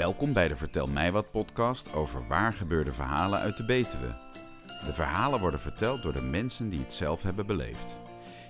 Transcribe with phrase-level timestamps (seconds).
[0.00, 4.14] Welkom bij de Vertel mij wat podcast over waar gebeurde verhalen uit de Betuwe.
[4.86, 7.96] De verhalen worden verteld door de mensen die het zelf hebben beleefd.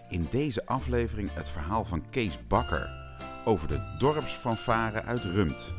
[0.09, 2.91] In deze aflevering het verhaal van Kees Bakker
[3.45, 5.73] over de dorpsfanfare uit Rumt.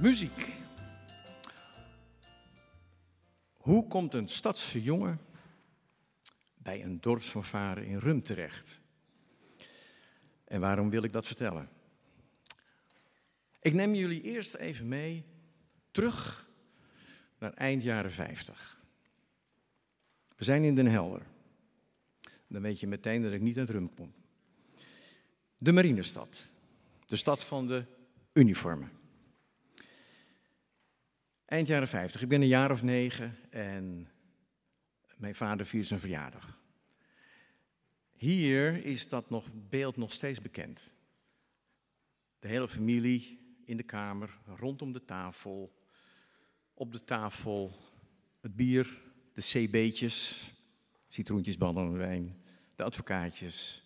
[0.00, 0.61] Muziek.
[3.62, 5.20] Hoe komt een stadse jongen
[6.54, 8.80] bij een dorpsfanfare in Rum terecht?
[10.44, 11.68] En waarom wil ik dat vertellen?
[13.60, 15.24] Ik neem jullie eerst even mee
[15.90, 16.50] terug
[17.38, 18.80] naar eind jaren 50.
[20.36, 21.22] We zijn in Den Helder.
[22.46, 24.12] Dan weet je meteen dat ik niet uit Rum kom.
[25.58, 26.50] De Marinestad.
[27.06, 27.84] De stad van de
[28.32, 29.01] uniformen.
[31.52, 32.22] Eind jaren 50.
[32.22, 34.08] Ik ben een jaar of negen en
[35.16, 36.58] mijn vader viert zijn verjaardag.
[38.12, 40.92] Hier is dat nog, beeld nog steeds bekend.
[42.38, 45.74] De hele familie in de kamer, rondom de tafel.
[46.74, 47.78] Op de tafel
[48.40, 49.00] het bier,
[49.32, 50.44] de CB'tjes,
[51.08, 52.42] citroentjes, wijn,
[52.76, 53.82] de advocaatjes.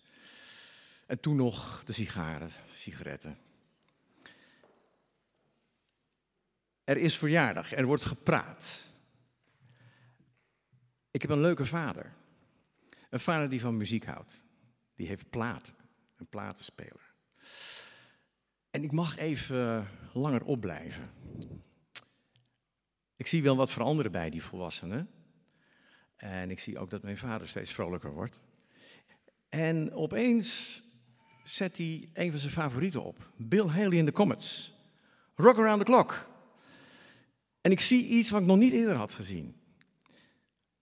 [1.05, 3.46] En toen nog de sigaren, sigaretten.
[6.87, 8.83] Er is verjaardag, er wordt gepraat.
[11.11, 12.13] Ik heb een leuke vader.
[13.09, 14.43] Een vader die van muziek houdt.
[14.95, 15.75] Die heeft platen,
[16.17, 17.13] een platenspeler.
[18.69, 21.11] En ik mag even langer opblijven.
[23.15, 25.09] Ik zie wel wat veranderen bij die volwassenen.
[26.15, 28.39] En ik zie ook dat mijn vader steeds vrolijker wordt.
[29.49, 30.81] En opeens
[31.43, 33.31] zet hij een van zijn favorieten op.
[33.37, 34.73] Bill Haley in the Comets.
[35.35, 36.35] Rock Around the Clock.
[37.67, 39.55] En ik zie iets wat ik nog niet eerder had gezien.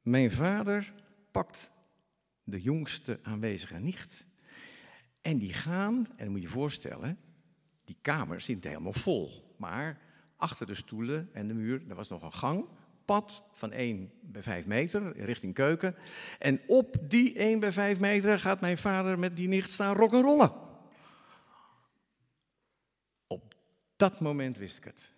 [0.01, 0.93] Mijn vader
[1.31, 1.71] pakt
[2.43, 4.27] de jongste aanwezige nicht.
[5.21, 7.17] En die gaan, en moet je je voorstellen,
[7.83, 9.53] die kamer zit helemaal vol.
[9.57, 10.01] Maar
[10.37, 12.65] achter de stoelen en de muur, er was nog een gang,
[13.05, 15.95] pad van 1 bij 5 meter richting keuken.
[16.39, 20.51] En op die 1 bij 5 meter gaat mijn vader met die nicht staan rock'n'rollen.
[23.27, 23.55] Op
[23.95, 25.14] dat moment wist ik het.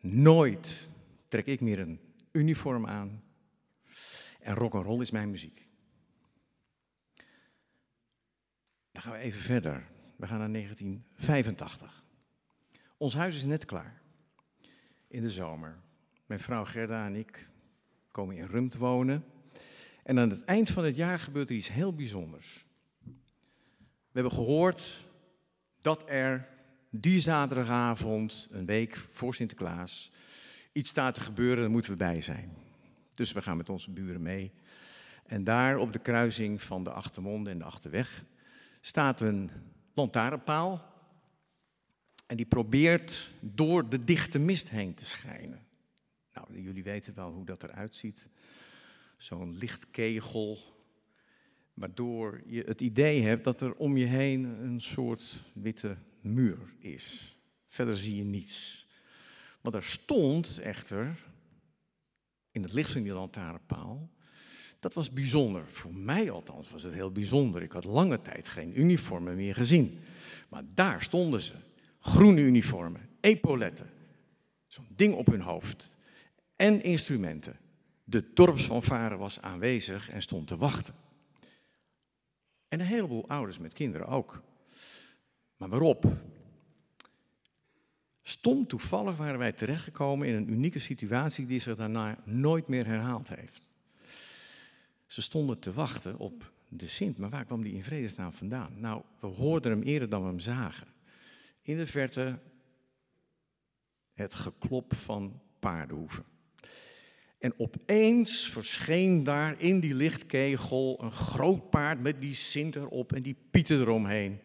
[0.00, 0.88] Nooit
[1.28, 2.00] trek ik meer een
[2.32, 3.22] uniform aan.
[4.40, 5.68] En rock and roll is mijn muziek.
[8.92, 9.86] Dan gaan we even verder.
[10.16, 12.04] We gaan naar 1985.
[12.96, 14.00] Ons huis is net klaar.
[15.08, 15.80] In de zomer.
[16.26, 17.48] Mijn vrouw Gerda en ik
[18.10, 19.24] komen in Rum te wonen.
[20.02, 22.64] En aan het eind van het jaar gebeurt er iets heel bijzonders.
[23.84, 25.04] We hebben gehoord
[25.80, 26.48] dat er
[26.90, 30.10] die zaterdagavond, een week voor Sinterklaas,
[30.72, 32.50] iets staat te gebeuren, daar moeten we bij zijn.
[33.14, 34.52] Dus we gaan met onze buren mee.
[35.26, 38.24] En daar op de kruising van de Achtermonde en de Achterweg
[38.80, 39.50] staat een
[39.94, 40.88] lantaarnpaal.
[42.26, 45.66] En die probeert door de dichte mist heen te schijnen.
[46.32, 48.28] Nou, jullie weten wel hoe dat eruit ziet.
[49.16, 50.58] Zo'n lichtkegel,
[51.74, 57.36] waardoor je het idee hebt dat er om je heen een soort witte muur is.
[57.68, 58.86] Verder zie je niets.
[59.60, 61.18] Wat er stond echter,
[62.50, 64.10] in het licht van die lantaarnpaal,
[64.78, 65.64] dat was bijzonder.
[65.70, 67.62] Voor mij althans was het heel bijzonder.
[67.62, 69.98] Ik had lange tijd geen uniformen meer gezien.
[70.48, 71.54] Maar daar stonden ze.
[72.00, 73.90] Groene uniformen, epauletten,
[74.66, 75.96] zo'n ding op hun hoofd
[76.56, 77.58] en instrumenten.
[78.04, 80.94] De dorpsfanfare was aanwezig en stond te wachten.
[82.68, 84.42] En een heleboel ouders met kinderen ook.
[85.60, 86.16] Maar waarop?
[88.22, 93.28] Stom toevallig waren wij terechtgekomen in een unieke situatie die zich daarna nooit meer herhaald
[93.28, 93.72] heeft.
[95.06, 98.80] Ze stonden te wachten op de Sint, maar waar kwam die in vredesnaam vandaan?
[98.80, 100.86] Nou, we hoorden hem eerder dan we hem zagen.
[101.62, 102.38] In de verte
[104.12, 106.24] het geklop van paardenhoeven.
[107.38, 113.22] En opeens verscheen daar in die lichtkegel een groot paard met die Sint erop en
[113.22, 114.40] die Pieter eromheen.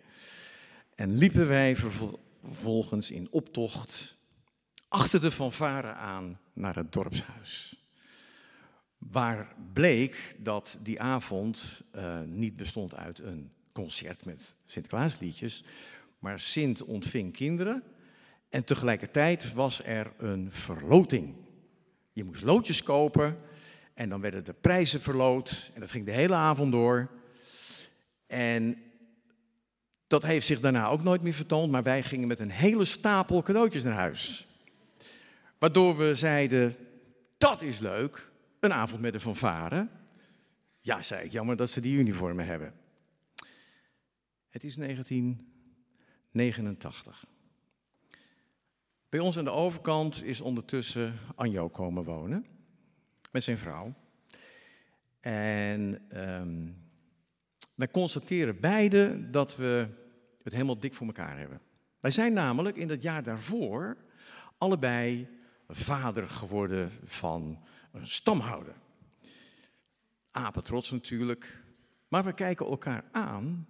[0.95, 4.15] En liepen wij vervolgens in optocht
[4.87, 7.75] achter de fanfare aan naar het dorpshuis.
[8.97, 15.63] Waar bleek dat die avond uh, niet bestond uit een concert met Sinterklaasliedjes,
[16.19, 17.83] maar Sint ontving kinderen
[18.49, 21.35] en tegelijkertijd was er een verloting.
[22.13, 23.37] Je moest loodjes kopen
[23.93, 27.09] en dan werden de prijzen verloot en dat ging de hele avond door.
[28.27, 28.77] En
[30.07, 33.41] dat heeft zich daarna ook nooit meer vertoond, maar wij gingen met een hele stapel
[33.41, 34.47] cadeautjes naar huis.
[35.57, 36.75] Waardoor we zeiden,
[37.37, 38.29] dat is leuk,
[38.59, 39.87] een avond met een fanfare.
[40.81, 42.73] Ja, zei ik, jammer dat ze die uniformen hebben.
[44.49, 47.25] Het is 1989.
[49.09, 52.45] Bij ons aan de overkant is ondertussen Anjo komen wonen.
[53.31, 53.93] Met zijn vrouw.
[55.19, 56.67] En ehm,
[57.75, 59.87] wij constateren beide dat we
[60.43, 61.61] het helemaal dik voor elkaar hebben.
[61.99, 63.97] Wij zijn namelijk in dat jaar daarvoor
[64.57, 65.27] allebei
[65.67, 68.75] vader geworden van een stamhouder.
[70.31, 71.63] Apetrots natuurlijk.
[72.07, 73.67] Maar we kijken elkaar aan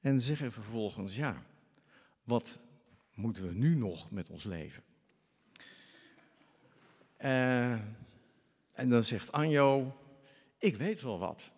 [0.00, 1.42] en zeggen vervolgens, ja,
[2.24, 2.64] wat
[3.14, 4.82] moeten we nu nog met ons leven?
[7.18, 7.72] Uh,
[8.72, 9.96] en dan zegt Anjo,
[10.58, 11.52] ik weet wel wat.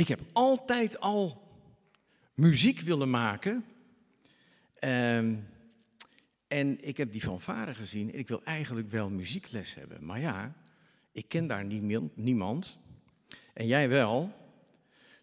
[0.00, 1.48] Ik heb altijd al
[2.34, 3.64] muziek willen maken.
[4.80, 5.18] Uh,
[6.46, 10.04] en ik heb die fanfare gezien en ik wil eigenlijk wel muziekles hebben.
[10.04, 10.54] Maar ja,
[11.12, 11.64] ik ken daar
[12.14, 12.78] niemand.
[13.54, 14.32] En jij wel.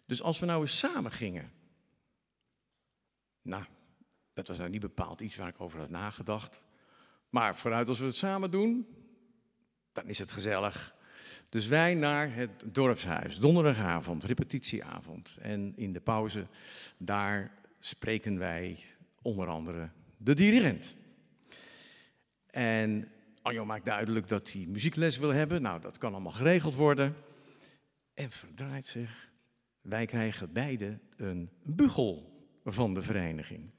[0.06, 1.52] Dus als we nou eens samen gingen.
[3.42, 3.64] Nou,
[4.32, 6.62] dat was nou niet bepaald iets waar ik over had nagedacht.
[7.28, 8.86] Maar vooruit als we het samen doen,
[9.92, 10.96] dan is het gezellig.
[11.48, 15.38] Dus wij naar het dorpshuis, donderdagavond, repetitieavond.
[15.42, 16.46] En in de pauze,
[16.96, 18.78] daar spreken wij
[19.22, 20.96] onder andere de dirigent.
[22.50, 23.08] En
[23.42, 25.62] Anjo maakt duidelijk dat hij muziekles wil hebben.
[25.62, 27.16] Nou, dat kan allemaal geregeld worden.
[28.14, 29.30] En verdraait zich.
[29.80, 32.32] Wij krijgen beide een bugel
[32.64, 33.70] van de vereniging.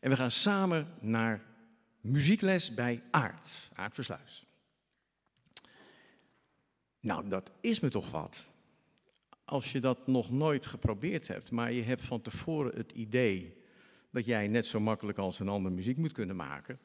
[0.00, 1.42] En we gaan samen naar
[2.00, 4.46] muziekles bij Aard, Aard Versluis.
[7.00, 8.44] Nou, dat is me toch wat.
[9.44, 13.58] Als je dat nog nooit geprobeerd hebt, maar je hebt van tevoren het idee
[14.10, 16.78] dat jij net zo makkelijk als een ander muziek moet kunnen maken,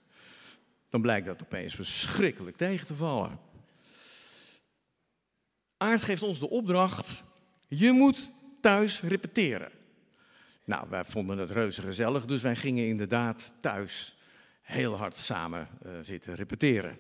[0.90, 3.40] dan blijkt dat opeens verschrikkelijk tegen te vallen.
[5.78, 7.24] Aard geeft ons de opdracht,
[7.68, 9.72] je moet thuis repeteren.
[10.66, 14.18] Nou, wij vonden het reuze gezellig, dus wij gingen inderdaad thuis
[14.62, 16.98] heel hard samen uh, zitten repeteren.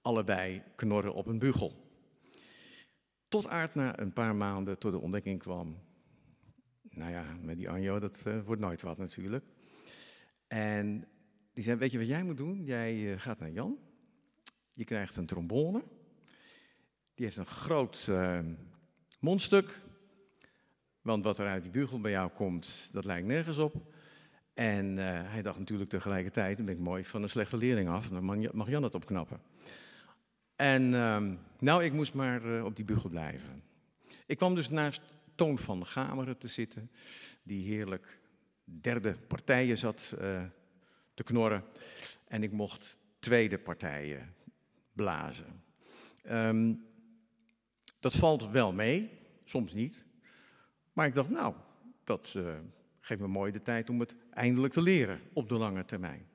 [0.00, 1.81] Allebei knorren op een bugel.
[3.32, 5.78] Tot Aard na een paar maanden tot de ontdekking kwam.
[6.90, 9.44] Nou ja, met die Anjo, dat uh, wordt nooit wat natuurlijk.
[10.46, 11.08] En
[11.52, 12.64] die zei, weet je wat jij moet doen?
[12.64, 13.78] Jij uh, gaat naar Jan.
[14.74, 15.82] Je krijgt een trombone.
[17.14, 18.38] Die heeft een groot uh,
[19.20, 19.78] mondstuk.
[21.02, 23.94] Want wat er uit die bugel bij jou komt, dat lijkt nergens op.
[24.54, 24.96] En
[25.26, 28.08] hij dacht natuurlijk tegelijkertijd, dan ben ik mooi van een slechte leerling af.
[28.08, 29.40] Dan mag Jan het opknappen.
[30.62, 31.22] En uh,
[31.58, 33.62] nou, ik moest maar uh, op die bugel blijven.
[34.26, 35.00] Ik kwam dus naast
[35.34, 36.90] Toon van Gameren te zitten,
[37.42, 38.20] die heerlijk
[38.64, 40.42] derde partijen zat uh,
[41.14, 41.64] te knorren.
[42.28, 44.34] En ik mocht tweede partijen
[44.92, 45.62] blazen.
[46.30, 46.86] Um,
[48.00, 49.10] dat valt wel mee,
[49.44, 50.04] soms niet.
[50.92, 51.54] Maar ik dacht, nou,
[52.04, 52.54] dat uh,
[53.00, 56.28] geeft me mooi de tijd om het eindelijk te leren op de lange termijn.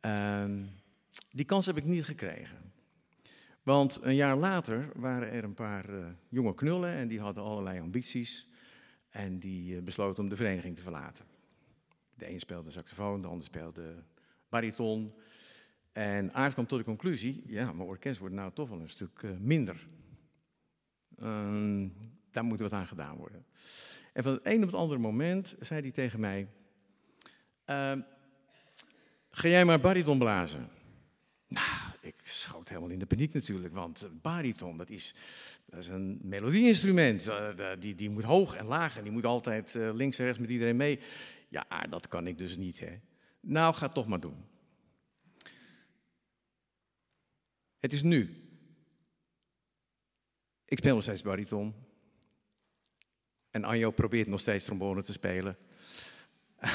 [0.00, 0.66] Uh,
[1.30, 2.67] die kans heb ik niet gekregen.
[3.68, 7.80] Want een jaar later waren er een paar uh, jonge knullen en die hadden allerlei
[7.80, 8.46] ambities.
[9.08, 11.24] En die uh, besloten om de vereniging te verlaten.
[12.16, 13.94] De een speelde saxofoon, de ander speelde
[14.48, 15.14] bariton.
[15.92, 19.22] En Aard kwam tot de conclusie, ja, mijn orkest wordt nou toch wel een stuk
[19.22, 19.88] uh, minder.
[21.22, 21.94] Um,
[22.30, 23.46] daar moet wat aan gedaan worden.
[24.12, 26.48] En van het een op het andere moment zei hij tegen mij,
[27.64, 28.00] ehm,
[29.30, 30.68] ga jij maar bariton blazen?
[31.48, 31.87] Nou,
[32.48, 35.14] schoot helemaal in de paniek natuurlijk, want bariton, dat is,
[35.64, 37.26] dat is een melodieinstrument.
[37.26, 40.40] Uh, die, die moet hoog en laag en die moet altijd uh, links en rechts
[40.40, 41.00] met iedereen mee.
[41.48, 43.00] Ja, dat kan ik dus niet, hè.
[43.40, 44.44] Nou, ga toch maar doen.
[47.78, 48.42] Het is nu.
[50.64, 51.74] Ik speel nog steeds bariton.
[53.50, 55.56] En Anjo probeert nog steeds trombone te spelen.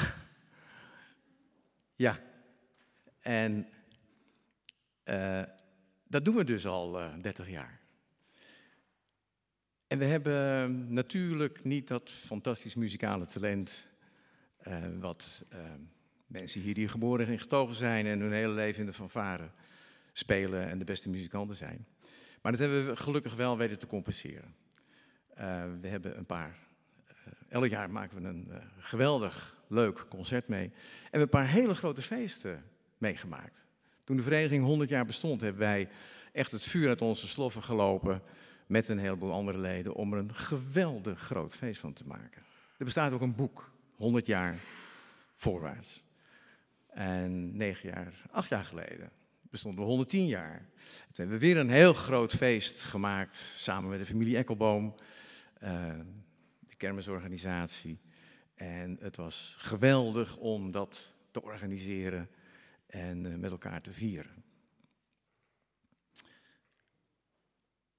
[2.04, 2.18] ja.
[3.20, 3.68] En
[5.04, 5.42] uh,
[6.08, 7.80] dat doen we dus al uh, 30 jaar.
[9.86, 13.86] En we hebben natuurlijk niet dat fantastisch muzikale talent
[14.62, 15.44] uh, wat
[16.26, 19.50] mensen hier die geboren en getogen zijn en hun hele leven in de fanfare
[20.12, 21.86] spelen en de beste muzikanten zijn.
[22.42, 24.54] Maar dat hebben we gelukkig wel weten te compenseren.
[25.80, 26.58] we hebben een paar,
[27.48, 30.64] elk jaar maken we een geweldig leuk concert mee.
[30.64, 32.64] En we hebben een paar hele grote feesten
[32.98, 33.63] meegemaakt.
[34.04, 35.88] Toen de vereniging 100 jaar bestond, hebben wij
[36.32, 38.22] echt het vuur uit onze sloffen gelopen
[38.66, 42.42] met een heleboel andere leden om er een geweldig groot feest van te maken.
[42.78, 44.58] Er bestaat ook een boek, 100 jaar
[45.34, 46.04] voorwaarts.
[46.86, 49.10] En negen jaar, acht jaar geleden
[49.54, 50.68] bestonden we 110 jaar.
[50.84, 54.94] Toen hebben we weer een heel groot feest gemaakt samen met de familie Ekkelboom,
[55.62, 55.70] uh,
[56.60, 57.98] de kermisorganisatie.
[58.54, 62.28] En het was geweldig om dat te organiseren
[62.86, 64.44] en uh, met elkaar te vieren.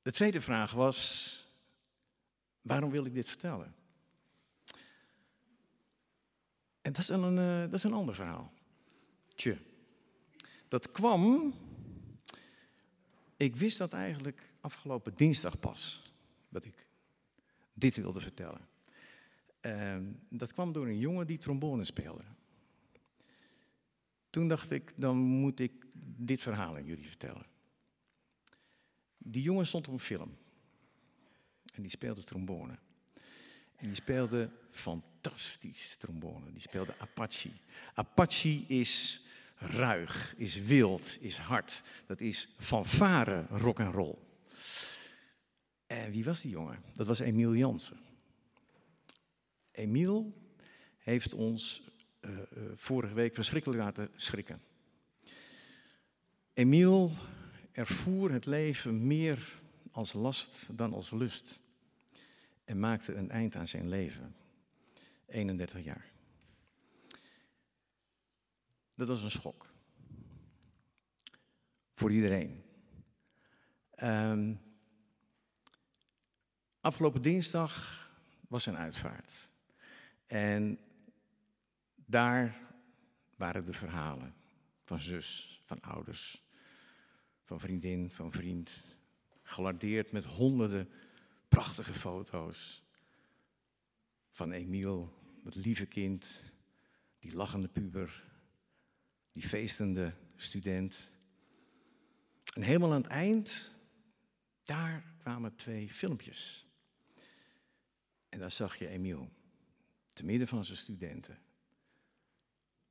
[0.01, 1.39] De tweede vraag was,
[2.61, 3.75] waarom wil ik dit vertellen?
[6.81, 8.53] En dat is een, uh, dat is een ander verhaal.
[9.35, 9.57] Tje.
[10.67, 11.53] Dat kwam,
[13.37, 16.11] ik wist dat eigenlijk afgelopen dinsdag pas,
[16.49, 16.87] dat ik
[17.73, 18.67] dit wilde vertellen.
[19.61, 19.97] Uh,
[20.29, 22.23] dat kwam door een jongen die trombone speelde.
[24.35, 25.71] Toen dacht ik, dan moet ik
[26.17, 27.45] dit verhaal aan jullie vertellen.
[29.17, 30.37] Die jongen stond op een film.
[31.73, 32.79] En die speelde trombone.
[33.75, 36.51] En die speelde fantastisch trombone.
[36.51, 37.49] Die speelde Apache.
[37.93, 39.25] Apache is
[39.55, 41.83] ruig, is wild, is hard.
[42.05, 44.17] Dat is fanfare rock and roll.
[45.87, 46.83] En wie was die jongen?
[46.95, 47.99] Dat was Emiel Jansen.
[49.71, 50.33] Emiel
[50.97, 51.93] heeft ons
[52.25, 54.61] uh, uh, vorige week verschrikkelijk laten schrikken.
[56.53, 57.11] Emiel
[57.71, 59.59] ervoer het leven meer
[59.91, 61.59] als last dan als lust
[62.63, 64.35] en maakte een eind aan zijn leven.
[65.25, 66.11] 31 jaar.
[68.95, 69.65] Dat was een schok.
[71.93, 72.63] Voor iedereen.
[74.03, 74.61] Um,
[76.79, 78.03] afgelopen dinsdag
[78.47, 79.49] was zijn uitvaart.
[80.25, 80.79] En
[82.05, 82.57] daar
[83.35, 84.35] waren de verhalen
[84.83, 86.43] van zus, van ouders,
[87.43, 88.97] van vriendin, van vriend.
[89.43, 90.89] Gelardeerd met honderden
[91.47, 92.83] prachtige foto's
[94.29, 96.41] van Emiel, dat lieve kind,
[97.19, 98.23] die lachende puber,
[99.31, 101.11] die feestende student.
[102.53, 103.75] En helemaal aan het eind,
[104.63, 106.67] daar kwamen twee filmpjes.
[108.29, 109.31] En daar zag je Emiel,
[110.13, 111.39] te midden van zijn studenten,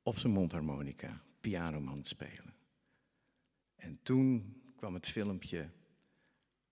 [0.05, 2.53] op zijn mondharmonica, pianoman spelen.
[3.75, 5.69] En toen kwam het filmpje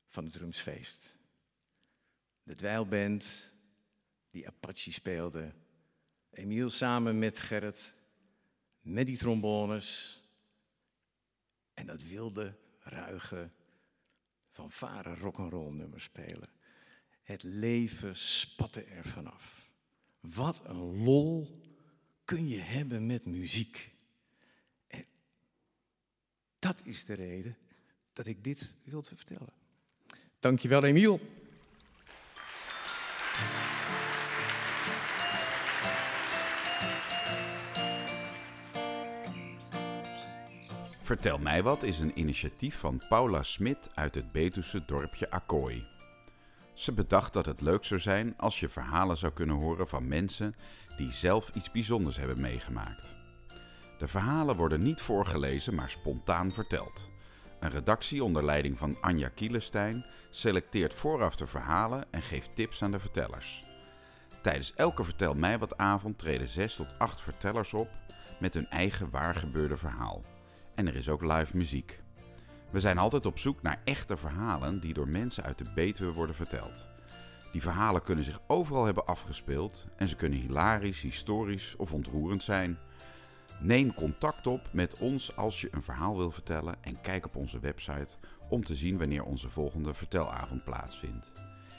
[0.08, 1.18] van het Rumsfeest.
[2.44, 3.52] De dweilband
[4.30, 5.54] die Apache speelde.
[6.30, 7.94] Emiel samen met Gerrit,
[8.82, 10.20] met die trombones.
[11.74, 13.50] En dat wilde, ruige,
[14.68, 16.50] varen rock'n'roll nummer spelen.
[17.22, 19.72] Het leven spatte er vanaf.
[20.20, 21.63] Wat een lol
[22.26, 23.90] kun je hebben met muziek.
[24.88, 25.06] En
[26.60, 27.58] dat is de reden
[28.14, 29.54] dat ik dit wilde vertellen.
[30.40, 31.20] Dankjewel, Emiel.
[41.02, 45.93] Vertel mij wat is een initiatief van Paula Smit uit het Betuwse dorpje Akkooi.
[46.74, 50.56] Ze bedacht dat het leuk zou zijn als je verhalen zou kunnen horen van mensen
[50.98, 53.16] die zelf iets bijzonders hebben meegemaakt.
[54.00, 57.10] De verhalen worden niet voorgelezen, maar spontaan verteld.
[57.60, 62.92] Een redactie onder leiding van Anja Kielestein selecteert vooraf de verhalen en geeft tips aan
[62.92, 63.64] de vertellers.
[64.42, 67.90] Tijdens elke Vertel mij wat avond treden 6 tot 8 vertellers op
[68.40, 70.22] met hun eigen waargebeurde verhaal.
[70.76, 72.03] En er is ook live muziek.
[72.74, 76.36] We zijn altijd op zoek naar echte verhalen die door mensen uit de Betuwe worden
[76.36, 76.88] verteld.
[77.52, 82.78] Die verhalen kunnen zich overal hebben afgespeeld en ze kunnen hilarisch, historisch of ontroerend zijn.
[83.62, 87.60] Neem contact op met ons als je een verhaal wil vertellen en kijk op onze
[87.60, 88.18] website
[88.50, 91.32] om te zien wanneer onze volgende vertelavond plaatsvindt.